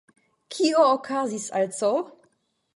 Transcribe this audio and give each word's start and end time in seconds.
Kio 0.55 0.87
okazis 0.95 1.47
al 1.61 1.71
C!? 1.83 1.95